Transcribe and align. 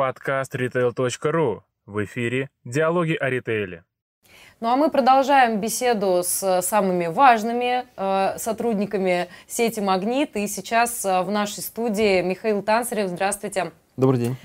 Подкаст 0.00 0.54
retail.ru. 0.54 1.60
В 1.84 2.04
эфире 2.06 2.48
«Диалоги 2.64 3.12
о 3.12 3.28
ритейле». 3.28 3.84
Ну 4.58 4.68
а 4.68 4.76
мы 4.76 4.90
продолжаем 4.90 5.60
беседу 5.60 6.22
с 6.24 6.62
самыми 6.62 7.08
важными 7.08 7.84
э, 7.98 8.38
сотрудниками 8.38 9.28
сети 9.46 9.80
«Магнит». 9.80 10.36
И 10.36 10.46
сейчас 10.46 11.04
э, 11.04 11.20
в 11.20 11.30
нашей 11.30 11.62
студии 11.62 12.22
Михаил 12.22 12.62
Танцарев. 12.62 13.10
Здравствуйте. 13.10 13.72
Добрый 13.98 14.20
день. 14.20 14.36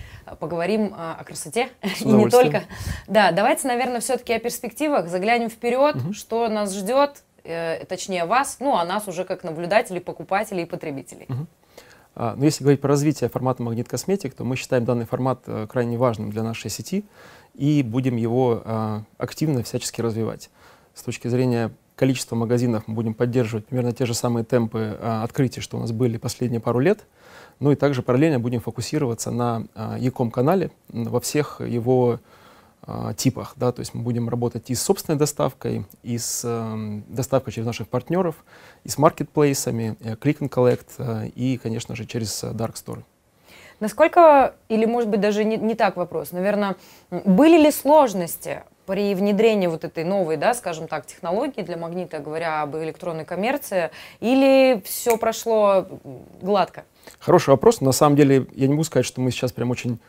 Поговорим 0.42 0.88
э, 0.94 1.16
о 1.20 1.24
красоте 1.24 1.70
и 2.02 2.06
не 2.06 2.30
только. 2.30 2.64
Да, 3.08 3.32
давайте, 3.32 3.70
наверное, 3.70 4.02
все-таки 4.02 4.34
о 4.34 4.40
перспективах. 4.40 5.08
Заглянем 5.08 5.50
вперед, 5.50 5.96
угу. 5.96 6.12
что 6.12 6.50
нас 6.50 6.76
ждет, 6.76 7.24
э, 7.46 7.86
точнее 7.86 8.26
вас, 8.26 8.58
ну 8.60 8.76
а 8.76 8.84
нас 8.84 9.08
уже 9.08 9.24
как 9.24 9.46
наблюдателей, 9.46 10.02
покупателей 10.02 10.64
и 10.64 10.66
потребителей. 10.66 11.28
Угу. 11.30 11.48
А, 12.16 12.36
но 12.38 12.46
если 12.46 12.64
говорить 12.64 12.82
про 12.82 12.90
развитие 12.90 13.30
формата 13.30 13.62
Магнит 13.62 13.90
Косметик, 13.90 14.34
то 14.34 14.44
мы 14.44 14.56
считаем 14.56 14.86
данный 14.86 15.06
формат 15.06 15.44
э, 15.48 15.68
крайне 15.70 15.98
важным 15.98 16.32
для 16.32 16.44
нашей 16.44 16.70
сети 16.70 17.06
и 17.54 17.84
будем 17.84 18.16
его 18.16 18.62
а, 18.64 19.04
активно 19.18 19.64
всячески 19.64 20.02
развивать. 20.02 20.50
С 20.94 21.04
точки 21.04 21.28
зрения 21.28 21.72
количества 21.96 22.36
магазинов 22.36 22.84
мы 22.88 22.96
будем 22.96 23.14
поддерживать 23.14 23.66
примерно 23.68 23.92
те 23.92 24.06
же 24.06 24.14
самые 24.14 24.46
темпы 24.46 24.98
а, 25.00 25.24
открытий, 25.24 25.62
что 25.62 25.78
у 25.78 25.82
нас 25.82 25.92
были 25.92 26.18
последние 26.18 26.62
пару 26.62 26.80
лет. 26.80 27.06
Ну 27.60 27.72
и 27.72 27.76
также 27.76 28.02
параллельно 28.02 28.40
будем 28.40 28.60
фокусироваться 28.60 29.32
на 29.32 29.64
e-com 29.98 30.30
канале 30.30 30.72
во 30.90 31.22
всех 31.22 31.62
его 31.62 32.20
э, 32.88 33.14
типах. 33.18 33.54
Да? 33.56 33.72
То 33.72 33.82
есть 33.82 33.94
мы 33.94 34.02
будем 34.02 34.30
работать 34.30 34.70
и 34.70 34.76
с 34.76 34.82
собственной 34.82 35.18
доставкой, 35.18 35.86
и 36.04 36.18
с 36.18 36.42
э, 36.44 37.02
доставкой 37.08 37.54
через 37.54 37.66
наших 37.66 37.88
партнеров, 37.88 38.36
и 38.84 38.90
с 38.90 38.98
маркетплейсами, 38.98 39.98
и 40.00 40.10
click 40.10 40.40
and 40.40 40.50
collect, 40.50 40.88
э, 40.98 41.28
и, 41.30 41.58
конечно 41.58 41.96
же, 41.96 42.06
через 42.06 42.44
Dark 42.44 42.74
Store. 42.74 43.04
Насколько, 43.80 44.56
или 44.70 44.86
может 44.86 45.10
быть 45.10 45.20
даже 45.20 45.44
не, 45.44 45.58
не 45.58 45.76
так 45.76 45.98
вопрос, 45.98 46.32
наверное, 46.32 46.78
были 47.12 47.62
ли 47.62 47.72
сложности 47.72 48.64
при 48.86 49.16
внедрении 49.16 49.68
вот 49.68 49.84
этой 49.84 50.04
новой, 50.04 50.38
да, 50.38 50.54
скажем 50.54 50.88
так, 50.88 51.06
технологии 51.06 51.62
для 51.62 51.76
магнита, 51.76 52.20
говоря 52.20 52.62
об 52.62 52.76
электронной 52.78 53.26
коммерции, 53.26 53.90
или 54.20 54.82
все 54.86 55.18
прошло 55.18 55.88
гладко? 56.42 56.86
Хороший 57.20 57.50
вопрос. 57.50 57.82
На 57.82 57.92
самом 57.92 58.16
деле, 58.16 58.48
я 58.54 58.68
не 58.68 58.74
могу 58.74 58.84
сказать, 58.84 59.06
что 59.06 59.22
мы 59.22 59.32
сейчас 59.32 59.52
прям 59.52 59.72
очень 59.72 60.00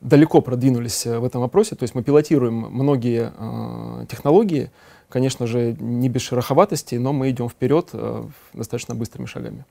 далеко 0.00 0.40
продвинулись 0.40 1.06
э, 1.06 1.18
в 1.18 1.24
этом 1.24 1.40
вопросе. 1.40 1.76
То 1.76 1.84
есть 1.84 1.94
мы 1.94 2.02
пилотируем 2.02 2.54
многие 2.54 3.32
э, 3.36 4.06
технологии, 4.06 4.70
конечно 5.08 5.46
же, 5.46 5.76
не 5.78 6.08
без 6.08 6.22
шероховатости, 6.22 6.96
но 6.96 7.12
мы 7.12 7.30
идем 7.30 7.48
вперед 7.48 7.90
э, 7.92 8.26
достаточно 8.52 8.94
быстрыми 8.94 9.26
шагами. 9.26 9.64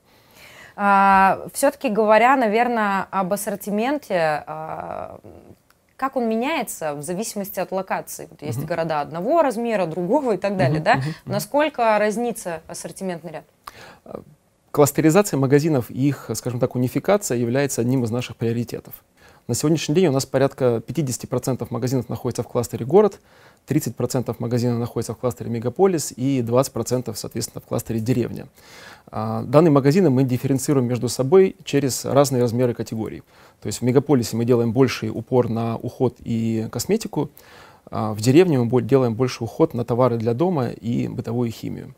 А, 0.76 1.46
все-таки 1.52 1.88
говоря, 1.88 2.36
наверное, 2.36 3.06
об 3.10 3.32
ассортименте, 3.32 4.42
а, 4.46 5.20
как 5.96 6.16
он 6.16 6.28
меняется 6.28 6.94
в 6.94 7.02
зависимости 7.02 7.60
от 7.60 7.70
локации. 7.70 8.26
Вот 8.28 8.42
есть 8.42 8.58
uh-huh. 8.58 8.66
города 8.66 9.00
одного 9.00 9.42
размера, 9.42 9.86
другого 9.86 10.32
и 10.32 10.36
так 10.36 10.56
далее, 10.56 10.80
uh-huh, 10.80 10.84
да? 10.84 10.96
Uh-huh. 10.96 11.14
Насколько 11.26 11.98
разнится 11.98 12.62
ассортиментный 12.66 13.32
ряд? 13.32 13.44
Кластеризация 14.72 15.38
магазинов 15.38 15.90
и 15.90 16.08
их, 16.08 16.30
скажем 16.34 16.58
так, 16.58 16.74
унификация 16.74 17.38
является 17.38 17.80
одним 17.80 18.02
из 18.02 18.10
наших 18.10 18.36
приоритетов. 18.36 18.94
На 19.46 19.54
сегодняшний 19.54 19.94
день 19.94 20.06
у 20.06 20.10
нас 20.10 20.24
порядка 20.24 20.82
50% 20.86 21.66
магазинов 21.68 22.08
находится 22.08 22.42
в 22.42 22.48
кластере 22.48 22.86
город, 22.86 23.20
30% 23.68 24.34
магазинов 24.38 24.78
находится 24.78 25.12
в 25.12 25.18
кластере 25.18 25.50
мегаполис 25.50 26.14
и 26.16 26.40
20% 26.40 27.14
соответственно 27.14 27.60
в 27.60 27.68
кластере 27.68 28.00
деревня. 28.00 28.46
А, 29.10 29.42
данные 29.42 29.70
магазины 29.70 30.08
мы 30.08 30.24
дифференцируем 30.24 30.88
между 30.88 31.10
собой 31.10 31.56
через 31.62 32.06
разные 32.06 32.40
размеры 32.40 32.72
категорий. 32.72 33.22
То 33.60 33.66
есть 33.66 33.80
в 33.80 33.82
мегаполисе 33.82 34.34
мы 34.38 34.46
делаем 34.46 34.72
больший 34.72 35.10
упор 35.10 35.50
на 35.50 35.76
уход 35.76 36.16
и 36.24 36.66
косметику, 36.72 37.28
а 37.90 38.14
в 38.14 38.22
деревне 38.22 38.58
мы 38.58 38.80
делаем 38.80 39.14
больше 39.14 39.44
уход 39.44 39.74
на 39.74 39.84
товары 39.84 40.16
для 40.16 40.32
дома 40.32 40.68
и 40.68 41.06
бытовую 41.06 41.50
химию. 41.50 41.94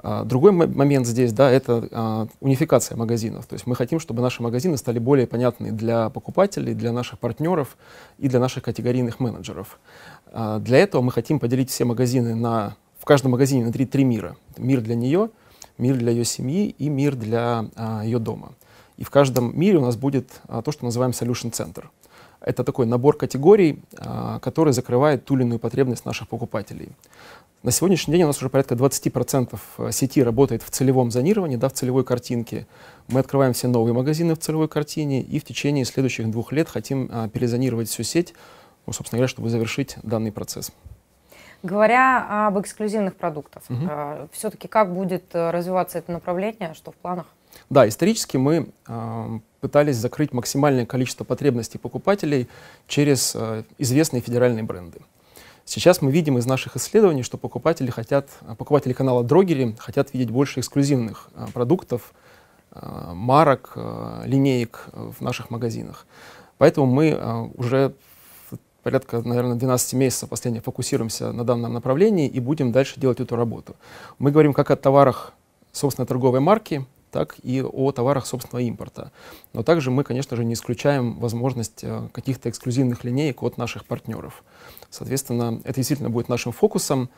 А, 0.00 0.24
другой 0.24 0.52
момент 0.52 1.06
здесь, 1.06 1.32
да, 1.32 1.50
это 1.50 1.88
а, 1.90 2.26
унификация 2.40 2.96
магазинов. 2.96 3.46
То 3.46 3.54
есть 3.54 3.66
мы 3.66 3.74
хотим, 3.74 3.98
чтобы 3.98 4.22
наши 4.22 4.42
магазины 4.42 4.76
стали 4.76 4.98
более 4.98 5.26
понятны 5.26 5.72
для 5.72 6.08
покупателей, 6.10 6.74
для 6.74 6.92
наших 6.92 7.18
партнеров 7.18 7.76
и 8.18 8.28
для 8.28 8.38
наших 8.38 8.62
категорийных 8.62 9.18
менеджеров. 9.18 9.78
А, 10.26 10.60
для 10.60 10.78
этого 10.78 11.02
мы 11.02 11.10
хотим 11.10 11.40
поделить 11.40 11.70
все 11.70 11.84
магазины 11.84 12.34
на, 12.34 12.76
в 12.98 13.04
каждом 13.04 13.32
магазине 13.32 13.64
на 13.64 13.72
три, 13.72 13.86
три 13.86 14.04
мира. 14.04 14.36
Мир 14.56 14.80
для 14.80 14.94
нее, 14.94 15.30
мир 15.78 15.96
для 15.96 16.12
ее 16.12 16.24
семьи 16.24 16.74
и 16.78 16.88
мир 16.88 17.16
для 17.16 17.66
ее 18.04 18.18
дома. 18.18 18.52
И 18.96 19.04
в 19.04 19.10
каждом 19.10 19.56
мире 19.58 19.78
у 19.78 19.80
нас 19.80 19.96
будет 19.96 20.28
то, 20.48 20.72
что 20.72 20.84
называем 20.84 21.12
solution 21.12 21.52
center. 21.52 21.84
Это 22.48 22.64
такой 22.64 22.86
набор 22.86 23.16
категорий, 23.18 23.82
который 24.40 24.72
закрывает 24.72 25.26
ту 25.26 25.34
или 25.34 25.42
иную 25.42 25.58
потребность 25.58 26.06
наших 26.06 26.28
покупателей. 26.28 26.88
На 27.64 27.72
сегодняшний 27.72 28.12
день 28.12 28.22
у 28.22 28.28
нас 28.28 28.38
уже 28.38 28.50
порядка 28.50 28.76
20% 28.76 29.58
э, 29.78 29.90
сети 29.92 30.22
работает 30.22 30.62
в 30.62 30.70
целевом 30.70 31.10
зонировании, 31.10 31.56
да, 31.56 31.68
в 31.68 31.72
целевой 31.72 32.04
картинке. 32.04 32.68
Мы 33.08 33.18
открываем 33.18 33.52
все 33.52 33.66
новые 33.66 33.92
магазины 33.92 34.36
в 34.36 34.38
целевой 34.38 34.68
картине 34.68 35.22
и 35.22 35.40
в 35.40 35.44
течение 35.44 35.84
следующих 35.84 36.30
двух 36.30 36.52
лет 36.52 36.68
хотим 36.68 37.08
а, 37.10 37.28
перезонировать 37.28 37.88
всю 37.88 38.04
сеть, 38.04 38.32
ну, 38.86 38.92
собственно 38.92 39.18
говоря, 39.18 39.28
чтобы 39.28 39.50
завершить 39.50 39.96
данный 40.04 40.30
процесс. 40.30 40.70
Говоря 41.64 42.46
об 42.46 42.60
эксклюзивных 42.60 43.16
продуктах, 43.16 43.64
угу. 43.68 44.28
все-таки 44.30 44.68
как 44.68 44.94
будет 44.94 45.24
э, 45.34 45.50
развиваться 45.50 45.98
это 45.98 46.12
направление, 46.12 46.74
что 46.74 46.92
в 46.92 46.94
планах? 46.94 47.26
Да, 47.70 47.88
исторически 47.88 48.36
мы 48.36 48.70
пытались 49.60 49.96
закрыть 49.96 50.32
максимальное 50.32 50.86
количество 50.86 51.24
потребностей 51.24 51.78
покупателей 51.78 52.48
через 52.86 53.34
э, 53.34 53.64
известные 53.78 54.22
федеральные 54.22 54.64
бренды. 54.64 55.00
Сейчас 55.64 56.00
мы 56.00 56.10
видим 56.10 56.38
из 56.38 56.46
наших 56.46 56.76
исследований, 56.76 57.22
что 57.22 57.36
покупатели 57.36 57.90
хотят, 57.90 58.30
покупатели 58.56 58.94
канала 58.94 59.22
Дрогери 59.22 59.76
хотят 59.78 60.14
видеть 60.14 60.30
больше 60.30 60.60
эксклюзивных 60.60 61.28
а, 61.34 61.46
продуктов, 61.52 62.14
марок, 62.72 63.76
линеек 64.24 64.88
в 64.92 65.20
наших 65.20 65.50
магазинах. 65.50 66.06
Поэтому 66.58 66.86
мы 66.86 67.50
уже 67.54 67.94
порядка, 68.82 69.20
наверное, 69.22 69.56
12 69.56 69.92
месяцев 69.94 70.28
последних 70.28 70.64
фокусируемся 70.64 71.32
на 71.32 71.44
данном 71.44 71.72
направлении 71.74 72.26
и 72.26 72.40
будем 72.40 72.72
дальше 72.72 72.98
делать 72.98 73.20
эту 73.20 73.36
работу. 73.36 73.76
Мы 74.18 74.30
говорим 74.30 74.54
как 74.54 74.70
о 74.70 74.76
товарах 74.76 75.34
собственной 75.72 76.06
торговой 76.06 76.40
марки, 76.40 76.86
так 77.10 77.36
и 77.42 77.62
о 77.62 77.92
товарах 77.92 78.26
собственного 78.26 78.64
импорта. 78.64 79.12
Но 79.52 79.62
также 79.62 79.90
мы, 79.90 80.04
конечно 80.04 80.36
же, 80.36 80.44
не 80.44 80.54
исключаем 80.54 81.18
возможность 81.18 81.84
каких-то 82.12 82.50
эксклюзивных 82.50 83.04
линеек 83.04 83.42
от 83.42 83.58
наших 83.58 83.84
партнеров. 83.84 84.42
Соответственно, 84.90 85.60
это 85.64 85.74
действительно 85.74 86.10
будет 86.10 86.28
нашим 86.28 86.52
фокусом. 86.52 87.10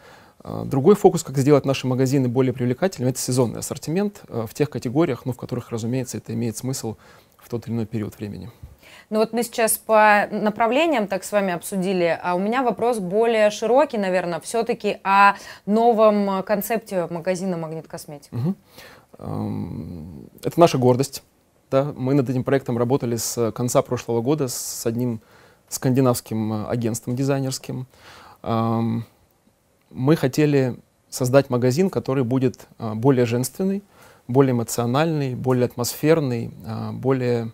А, 0.43 0.65
другой 0.65 0.95
фокус, 0.95 1.23
как 1.23 1.37
сделать 1.37 1.65
наши 1.65 1.87
магазины 1.87 2.29
более 2.29 2.53
привлекательными, 2.53 3.11
это 3.11 3.21
сезонный 3.21 3.61
ассортимент 3.61 4.23
а, 4.29 4.47
в 4.47 4.55
тех 4.55 4.71
категориях, 4.71 5.27
ну, 5.27 5.33
в 5.33 5.37
которых, 5.37 5.71
разумеется, 5.71 6.17
это 6.17 6.33
имеет 6.34 6.56
смысл 6.56 6.97
в 7.37 7.49
тот 7.49 7.67
или 7.67 7.75
иной 7.75 7.87
период 7.87 8.17
времени. 8.19 8.50
Ну 9.11 9.19
вот 9.19 9.33
мы 9.33 9.43
сейчас 9.43 9.77
по 9.77 10.29
направлениям 10.31 11.09
так 11.09 11.25
с 11.25 11.33
вами 11.33 11.53
обсудили, 11.53 12.19
а 12.23 12.34
у 12.37 12.39
меня 12.39 12.62
вопрос 12.62 13.00
более 13.00 13.50
широкий, 13.50 13.99
наверное, 13.99 14.39
все-таки 14.41 14.99
о 15.03 15.34
новом 15.67 16.45
концепте 16.45 17.06
магазина 17.11 17.56
«Магнит 17.56 17.89
Косметик». 17.89 18.33
Угу. 18.33 18.55
Это 19.15 20.59
наша 20.59 20.78
гордость. 20.78 21.22
Да? 21.71 21.93
Мы 21.97 22.15
над 22.15 22.28
этим 22.28 22.44
проектом 22.44 22.78
работали 22.78 23.16
с 23.16 23.53
конца 23.53 23.82
прошлого 23.82 24.22
года 24.22 24.48
с 24.48 24.87
одним 24.87 25.21
скандинавским 25.71 26.53
э, 26.53 26.66
агентством 26.66 27.16
дизайнерским. 27.16 27.87
Мы 28.43 30.16
хотели 30.16 30.76
создать 31.09 31.50
магазин, 31.50 31.91
который 31.91 32.25
будет 32.25 32.66
э, 32.78 32.94
более 32.94 33.25
женственный, 33.25 33.82
более 34.28 34.53
эмоциональный, 34.53 35.34
более 35.34 35.65
атмосферный, 35.65 36.52
э, 36.67 36.90
более 36.93 37.52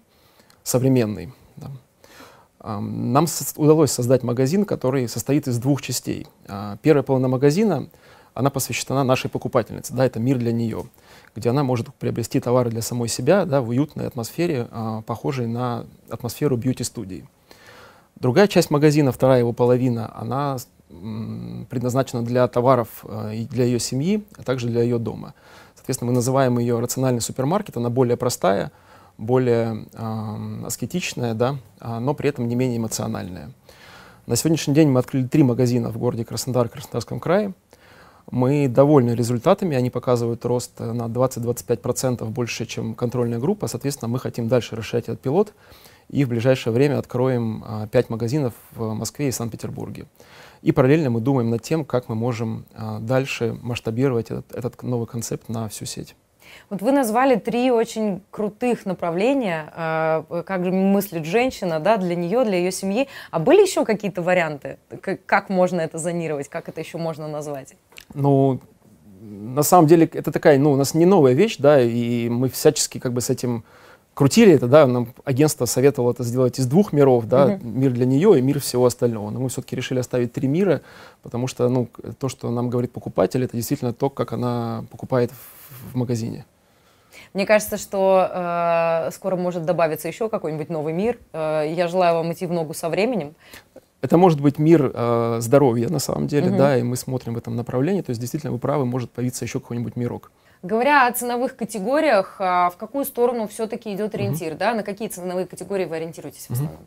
современный. 0.64 1.32
Нам 2.64 3.26
удалось 3.54 3.92
создать 3.92 4.24
магазин, 4.24 4.64
который 4.64 5.06
состоит 5.06 5.46
из 5.46 5.58
двух 5.58 5.82
частей. 5.82 6.26
Первая 6.82 7.04
половина 7.04 7.28
магазина, 7.28 7.88
она 8.36 8.50
посвящена 8.50 9.02
нашей 9.02 9.28
покупательнице, 9.28 9.94
да, 9.94 10.06
это 10.06 10.20
мир 10.20 10.38
для 10.38 10.52
нее, 10.52 10.84
где 11.34 11.50
она 11.50 11.64
может 11.64 11.92
приобрести 11.94 12.38
товары 12.38 12.70
для 12.70 12.82
самой 12.82 13.08
себя 13.08 13.44
да, 13.44 13.60
в 13.60 13.70
уютной 13.70 14.06
атмосфере, 14.06 14.68
похожей 15.06 15.46
на 15.46 15.86
атмосферу 16.10 16.56
бьюти-студии. 16.56 17.26
Другая 18.16 18.48
часть 18.48 18.70
магазина, 18.70 19.12
вторая 19.12 19.40
его 19.40 19.52
половина, 19.52 20.10
она 20.14 20.56
предназначена 21.68 22.24
для 22.24 22.46
товаров 22.48 23.04
э, 23.04 23.44
для 23.50 23.64
ее 23.64 23.78
семьи, 23.78 24.24
а 24.38 24.42
также 24.42 24.68
для 24.68 24.82
ее 24.82 24.98
дома. 24.98 25.34
Соответственно, 25.74 26.10
мы 26.10 26.14
называем 26.14 26.58
ее 26.58 26.78
рациональный 26.78 27.20
супермаркет, 27.20 27.76
она 27.76 27.90
более 27.90 28.16
простая, 28.16 28.70
более 29.18 29.86
э, 29.92 30.66
аскетичная, 30.66 31.34
да, 31.34 31.56
а, 31.80 32.00
но 32.00 32.14
при 32.14 32.28
этом 32.28 32.48
не 32.48 32.54
менее 32.54 32.78
эмоциональная. 32.78 33.50
На 34.26 34.36
сегодняшний 34.36 34.74
день 34.74 34.88
мы 34.88 35.00
открыли 35.00 35.26
три 35.26 35.42
магазина 35.42 35.90
в 35.90 35.98
городе 35.98 36.24
Краснодар, 36.24 36.68
Краснодарском 36.68 37.20
крае. 37.20 37.52
Мы 38.30 38.68
довольны 38.68 39.12
результатами, 39.12 39.76
они 39.76 39.88
показывают 39.88 40.44
рост 40.44 40.80
на 40.80 41.06
20-25% 41.06 42.24
больше, 42.30 42.66
чем 42.66 42.94
контрольная 42.94 43.38
группа. 43.38 43.68
Соответственно, 43.68 44.08
мы 44.08 44.18
хотим 44.18 44.48
дальше 44.48 44.74
расширять 44.74 45.04
этот 45.04 45.20
пилот 45.20 45.54
и 46.08 46.24
в 46.24 46.28
ближайшее 46.28 46.72
время 46.72 46.98
откроем 46.98 47.64
5 47.90 48.10
магазинов 48.10 48.54
в 48.72 48.94
Москве 48.94 49.28
и 49.28 49.32
Санкт-Петербурге. 49.32 50.06
И 50.62 50.72
параллельно 50.72 51.10
мы 51.10 51.20
думаем 51.20 51.50
над 51.50 51.62
тем, 51.62 51.84
как 51.84 52.08
мы 52.08 52.14
можем 52.14 52.64
дальше 53.00 53.56
масштабировать 53.62 54.30
этот, 54.30 54.52
этот 54.52 54.82
новый 54.82 55.06
концепт 55.06 55.48
на 55.48 55.68
всю 55.68 55.84
сеть. 55.84 56.16
Вот 56.70 56.82
вы 56.82 56.92
назвали 56.92 57.36
три 57.36 57.70
очень 57.70 58.22
крутых 58.30 58.86
направления, 58.86 59.72
э, 59.76 60.42
как 60.44 60.64
же 60.64 60.72
мыслит 60.72 61.24
женщина, 61.24 61.80
да, 61.80 61.96
для 61.96 62.14
нее, 62.14 62.44
для 62.44 62.58
ее 62.58 62.72
семьи. 62.72 63.08
А 63.30 63.38
были 63.38 63.62
еще 63.62 63.84
какие-то 63.84 64.22
варианты? 64.22 64.78
Как 65.26 65.48
можно 65.48 65.80
это 65.80 65.98
зонировать? 65.98 66.48
Как 66.48 66.68
это 66.68 66.80
еще 66.80 66.98
можно 66.98 67.28
назвать? 67.28 67.74
Ну, 68.14 68.60
на 69.20 69.62
самом 69.62 69.86
деле, 69.86 70.06
это 70.12 70.30
такая, 70.32 70.58
ну, 70.58 70.72
у 70.72 70.76
нас 70.76 70.94
не 70.94 71.06
новая 71.06 71.32
вещь, 71.32 71.56
да, 71.58 71.80
и 71.80 72.28
мы 72.28 72.48
всячески 72.48 72.98
как 72.98 73.12
бы 73.12 73.20
с 73.20 73.30
этим 73.30 73.64
крутили 74.16 74.54
это, 74.54 74.66
да, 74.66 74.86
нам 74.86 75.08
агентство 75.24 75.66
советовало 75.66 76.12
это 76.12 76.24
сделать 76.24 76.58
из 76.58 76.66
двух 76.66 76.94
миров, 76.94 77.26
да, 77.26 77.50
uh-huh. 77.50 77.62
мир 77.62 77.92
для 77.92 78.06
нее 78.06 78.38
и 78.38 78.42
мир 78.42 78.60
всего 78.60 78.86
остального. 78.86 79.28
Но 79.28 79.40
мы 79.40 79.50
все-таки 79.50 79.76
решили 79.76 79.98
оставить 79.98 80.32
три 80.32 80.48
мира, 80.48 80.80
потому 81.22 81.46
что, 81.48 81.68
ну, 81.68 81.88
то, 82.18 82.30
что 82.30 82.50
нам 82.50 82.70
говорит 82.70 82.92
покупатель, 82.92 83.44
это 83.44 83.54
действительно 83.54 83.92
то, 83.92 84.08
как 84.08 84.32
она 84.32 84.86
покупает 84.90 85.32
в, 85.32 85.92
в 85.92 85.96
магазине. 85.96 86.46
Мне 87.34 87.44
кажется, 87.44 87.76
что 87.76 88.30
э, 88.32 89.10
скоро 89.12 89.36
может 89.36 89.66
добавиться 89.66 90.08
еще 90.08 90.30
какой-нибудь 90.30 90.70
новый 90.70 90.94
мир. 90.94 91.18
Э, 91.34 91.66
я 91.68 91.86
желаю 91.86 92.14
вам 92.14 92.32
идти 92.32 92.46
в 92.46 92.52
ногу 92.52 92.72
со 92.72 92.88
временем. 92.88 93.34
Это 94.00 94.16
может 94.16 94.40
быть 94.40 94.58
мир 94.58 94.92
э, 94.94 95.38
здоровья 95.40 95.90
на 95.90 95.98
самом 95.98 96.26
деле, 96.26 96.48
угу. 96.48 96.56
да, 96.56 96.78
и 96.78 96.82
мы 96.82 96.96
смотрим 96.96 97.34
в 97.34 97.36
этом 97.36 97.54
направлении. 97.54 98.00
То 98.00 98.10
есть 98.10 98.20
действительно 98.20 98.52
вы 98.52 98.58
правы, 98.58 98.86
может 98.86 99.10
появиться 99.10 99.44
еще 99.44 99.60
какой-нибудь 99.60 99.96
мирок. 99.96 100.30
Говоря 100.62 101.06
о 101.06 101.12
ценовых 101.12 101.56
категориях, 101.56 102.36
а 102.38 102.70
в 102.70 102.76
какую 102.76 103.04
сторону 103.04 103.46
все-таки 103.46 103.94
идет 103.94 104.14
ориентир, 104.14 104.52
угу. 104.52 104.58
да? 104.58 104.74
На 104.74 104.82
какие 104.82 105.08
ценовые 105.08 105.46
категории 105.46 105.84
вы 105.84 105.96
ориентируетесь 105.96 106.46
в 106.46 106.50
основном? 106.50 106.78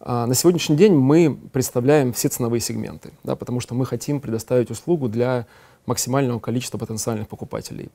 А, 0.00 0.26
на 0.26 0.34
сегодняшний 0.34 0.76
день 0.76 0.94
мы 0.94 1.36
представляем 1.52 2.12
все 2.12 2.28
ценовые 2.28 2.60
сегменты, 2.60 3.12
да, 3.24 3.36
потому 3.36 3.60
что 3.60 3.74
мы 3.74 3.86
хотим 3.86 4.20
предоставить 4.20 4.70
услугу 4.70 5.08
для 5.08 5.46
максимального 5.86 6.38
количества 6.38 6.78
потенциальных 6.78 7.28
покупателей. 7.28 7.90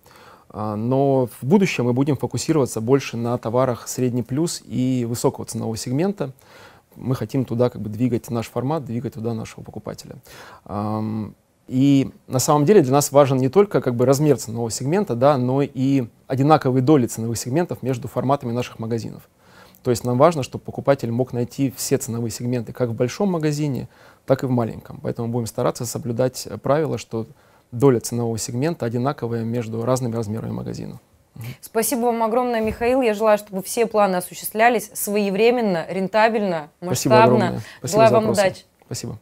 А, 0.50 0.76
но 0.76 1.28
в 1.28 1.46
будущем 1.46 1.86
мы 1.86 1.94
будем 1.94 2.18
фокусироваться 2.18 2.82
больше 2.82 3.18
на 3.18 3.38
товарах 3.38 3.88
средний 3.88 4.24
плюс 4.24 4.62
и 4.66 5.06
высокого 5.08 5.46
ценового 5.46 5.78
сегмента. 5.78 6.32
Мы 6.96 7.16
хотим 7.16 7.46
туда 7.46 7.70
как 7.70 7.82
бы 7.82 7.90
двигать 7.90 8.30
наш 8.30 8.50
формат, 8.50 8.86
двигать 8.86 9.14
туда 9.16 9.34
нашего 9.34 9.64
покупателя. 9.64 10.18
И 11.68 12.12
на 12.28 12.40
самом 12.40 12.66
деле 12.66 12.82
для 12.82 12.92
нас 12.92 13.12
важен 13.12 13.38
не 13.38 13.50
только 13.50 13.82
как 13.82 13.96
бы 13.96 14.06
размер 14.06 14.38
ценового 14.38 14.70
сегмента, 14.70 15.16
да, 15.16 15.38
но 15.38 15.62
и 15.62 16.08
одинаковые 16.28 16.84
доли 16.84 17.08
ценовых 17.08 17.38
сегментов 17.38 17.82
между 17.84 18.08
форматами 18.08 18.52
наших 18.52 18.80
магазинов. 18.80 19.30
То 19.82 19.92
есть 19.92 20.04
нам 20.04 20.18
важно, 20.18 20.44
чтобы 20.44 20.64
покупатель 20.64 21.12
мог 21.12 21.34
найти 21.34 21.74
все 21.76 21.98
ценовые 21.98 22.32
сегменты 22.32 22.74
как 22.74 22.90
в 22.90 22.94
большом 22.94 23.32
магазине, 23.32 23.88
так 24.26 24.44
и 24.44 24.46
в 24.46 24.50
маленьком. 24.50 25.00
Поэтому 25.02 25.28
будем 25.28 25.46
стараться 25.46 25.86
соблюдать 25.86 26.48
правило, 26.62 26.98
что 26.98 27.28
доля 27.72 28.00
ценового 28.00 28.38
сегмента 28.38 28.86
одинаковая 28.86 29.44
между 29.44 29.84
разными 29.84 30.16
размерами 30.16 30.52
магазинов. 30.52 31.00
Спасибо 31.62 32.02
вам 32.02 32.24
огромное, 32.24 32.62
Михаил. 32.62 33.02
Я 33.02 33.14
желаю, 33.14 33.38
чтобы 33.38 33.64
все 33.64 33.86
планы 33.86 34.18
осуществлялись 34.18 34.92
своевременно, 34.94 35.86
рентабельно, 35.90 36.70
масштабно. 36.80 36.96
Спасибо 36.96 37.24
огромное. 37.24 37.62
Спасибо 37.80 37.88
желаю 37.88 38.14
вам 38.14 38.30
удачи. 38.30 38.66
Спасибо. 38.86 39.20